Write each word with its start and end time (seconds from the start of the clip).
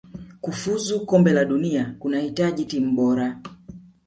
kufuzu 0.41 1.05
kombe 1.05 1.33
la 1.33 1.45
dunia 1.45 1.95
kunahitaji 1.99 2.65
timu 2.65 2.95
bora 2.95 3.39